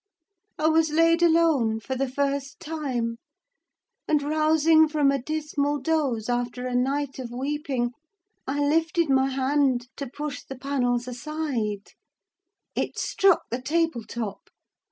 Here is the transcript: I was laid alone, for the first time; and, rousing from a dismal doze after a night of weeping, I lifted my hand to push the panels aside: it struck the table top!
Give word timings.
I 0.57 0.65
was 0.65 0.89
laid 0.89 1.21
alone, 1.21 1.79
for 1.79 1.93
the 1.95 2.09
first 2.09 2.59
time; 2.59 3.17
and, 4.07 4.23
rousing 4.23 4.87
from 4.87 5.11
a 5.11 5.21
dismal 5.21 5.77
doze 5.79 6.27
after 6.27 6.65
a 6.65 6.73
night 6.73 7.19
of 7.19 7.29
weeping, 7.29 7.91
I 8.47 8.67
lifted 8.67 9.11
my 9.11 9.29
hand 9.29 9.89
to 9.97 10.07
push 10.09 10.43
the 10.43 10.57
panels 10.57 11.07
aside: 11.07 11.89
it 12.73 12.97
struck 12.97 13.43
the 13.51 13.61
table 13.61 14.03
top! 14.03 14.49